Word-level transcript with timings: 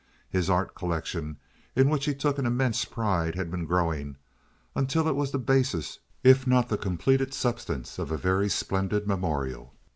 His 0.31 0.49
art 0.49 0.73
collection, 0.73 1.37
in 1.75 1.87
which 1.87 2.05
he 2.05 2.15
took 2.15 2.39
an 2.39 2.47
immense 2.47 2.85
pride, 2.85 3.35
had 3.35 3.51
been 3.51 3.67
growing, 3.67 4.15
until 4.75 5.07
it 5.07 5.15
was 5.15 5.29
the 5.29 5.37
basis 5.37 5.99
if 6.23 6.47
not 6.47 6.69
the 6.69 6.75
completed 6.79 7.35
substance 7.35 7.97
for 7.97 8.11
a 8.11 8.17
very 8.17 8.49
splendid 8.49 9.05
memorial. 9.05 9.75